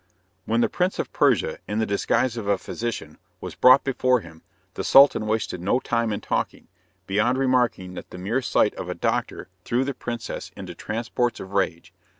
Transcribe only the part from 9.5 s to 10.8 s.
threw the princess into